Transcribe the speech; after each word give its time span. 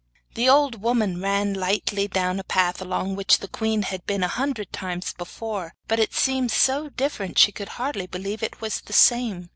The 0.33 0.49
old 0.49 0.81
woman 0.81 1.21
ran 1.21 1.53
lightly 1.53 2.07
down 2.07 2.39
a 2.39 2.43
path 2.43 2.81
along 2.81 3.15
which 3.15 3.37
the 3.37 3.47
queen 3.47 3.83
had 3.83 4.03
been 4.07 4.23
a 4.23 4.27
hundred 4.27 4.73
times 4.73 5.13
before, 5.13 5.75
but 5.87 5.99
it 5.99 6.15
seemed 6.15 6.49
so 6.49 6.89
different 6.89 7.37
she 7.37 7.51
could 7.51 7.69
hardly 7.77 8.07
believe 8.07 8.41
it 8.41 8.61
was 8.61 8.81
the 8.81 8.93
same. 8.93 9.49